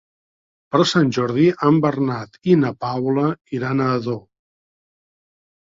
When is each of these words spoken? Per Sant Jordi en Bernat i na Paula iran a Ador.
Per 0.75 0.79
Sant 0.91 1.11
Jordi 1.17 1.45
en 1.67 1.77
Bernat 1.83 2.41
i 2.55 2.57
na 2.63 2.73
Paula 2.87 3.29
iran 3.61 3.87
a 3.87 3.93
Ador. 4.01 4.21